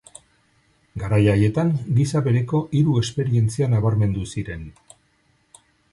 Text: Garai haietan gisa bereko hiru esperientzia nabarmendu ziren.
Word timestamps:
Garai 1.01 1.19
haietan 1.33 1.69
gisa 1.99 2.21
bereko 2.29 2.61
hiru 2.79 2.95
esperientzia 3.03 3.69
nabarmendu 3.75 4.29
ziren. 4.37 4.65